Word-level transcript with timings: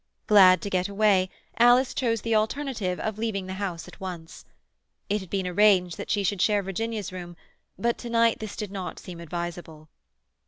Glad 0.25 0.63
to 0.63 0.69
get 0.71 0.89
away, 0.89 1.29
Alice 1.59 1.93
chose 1.93 2.21
the 2.21 2.33
alternative 2.33 2.99
of 2.99 3.19
leaving 3.19 3.45
the 3.45 3.53
house 3.61 3.87
at 3.87 3.99
once. 3.99 4.45
It 5.09 5.21
had 5.21 5.29
been 5.29 5.45
arranged 5.45 5.97
that 5.97 6.09
she 6.09 6.23
should 6.23 6.41
share 6.41 6.63
Virginia's 6.63 7.13
room, 7.13 7.37
but 7.77 7.99
to 7.99 8.09
night 8.09 8.39
this 8.39 8.55
did 8.55 8.71
not 8.71 8.97
seem 8.97 9.19
advisable. 9.19 9.89